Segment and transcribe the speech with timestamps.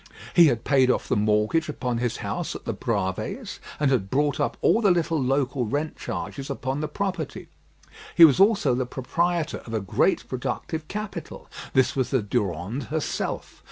[0.33, 4.39] He had paid off the mortgage upon his house at the Bravées, and had bought
[4.39, 7.49] up all the little local rent charges upon the property.
[8.15, 11.47] He was also the proprietor of a great productive capital.
[11.75, 13.59] This was the Durande herself.